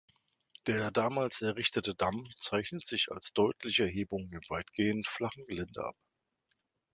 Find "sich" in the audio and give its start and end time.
2.87-3.11